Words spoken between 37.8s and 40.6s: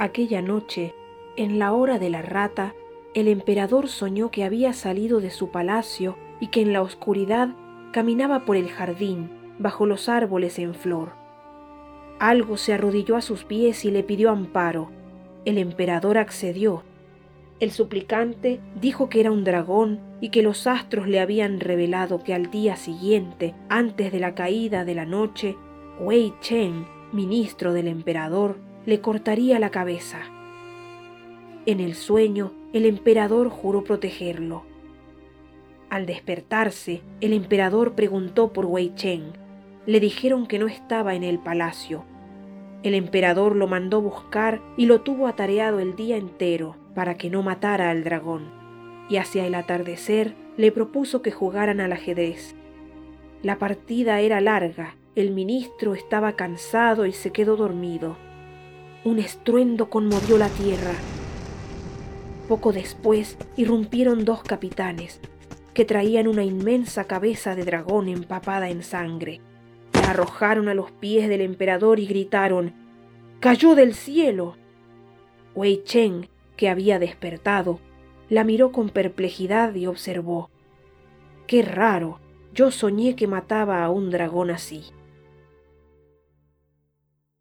preguntó por Wei Chen. Le dijeron que